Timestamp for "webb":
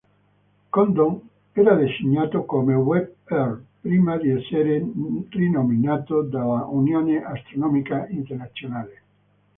2.73-3.07